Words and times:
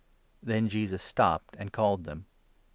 "Then 0.41 0.67
Jesus 0.67 1.03
stopped 1.03 1.55
and 1.59 1.71
called 1.71 2.05
them. 2.05 2.25